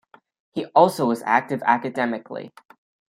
[0.49, 2.51] He also was active academically.